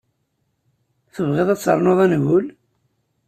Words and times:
Tebɣiḍ 1.13 1.47
ad 1.49 1.59
ternuḍ 1.61 1.99
angul? 2.05 2.45